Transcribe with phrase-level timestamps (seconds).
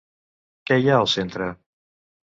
[0.69, 1.51] Què hi ha al centre?